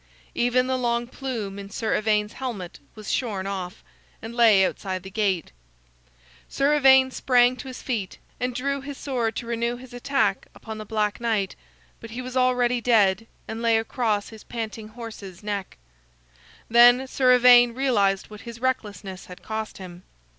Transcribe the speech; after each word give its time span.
Even 0.33 0.65
the 0.65 0.79
long 0.79 1.05
plume 1.05 1.59
in 1.59 1.69
Sir 1.69 1.93
Ivaine's 1.95 2.33
helmet 2.33 2.79
was 2.95 3.11
shorn 3.11 3.45
off, 3.45 3.83
and 4.19 4.33
lay 4.33 4.65
outside 4.65 5.03
the 5.03 5.11
gate. 5.11 5.51
Sir 6.49 6.73
Ivaine 6.73 7.11
sprang 7.11 7.55
to 7.57 7.67
his 7.67 7.83
feet 7.83 8.17
and 8.39 8.55
drew 8.55 8.81
his 8.81 8.97
sword 8.97 9.35
to 9.35 9.45
renew 9.45 9.77
his 9.77 9.93
attack 9.93 10.47
upon 10.55 10.79
the 10.79 10.85
Black 10.87 11.21
Knight, 11.21 11.55
but 11.99 12.09
he 12.09 12.21
was 12.23 12.35
already 12.35 12.81
dead, 12.81 13.27
and 13.47 13.61
lay 13.61 13.77
across 13.77 14.29
his 14.29 14.43
panting 14.43 14.87
horse's 14.87 15.43
neck. 15.43 15.77
Then 16.67 17.05
Sir 17.07 17.33
Ivaine 17.35 17.75
realized 17.75 18.31
what 18.31 18.41
his 18.41 18.59
recklessness 18.59 19.27
had 19.27 19.43
cost 19.43 19.77
him. 19.77 20.01